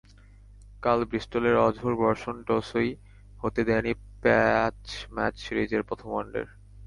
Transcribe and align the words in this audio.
কাল 0.83 0.99
ব্রিস্টলের 1.09 1.55
অঝোর 1.57 1.93
বর্ষণ 2.01 2.35
টসই 2.47 2.89
হতে 3.39 3.61
দেয়নি 3.67 3.93
পাঁচ 4.23 4.81
ম্যাচ 5.15 5.33
সিরিজের 5.45 5.81
প্রথম 5.89 6.09
ওয়ানডের। 6.11 6.47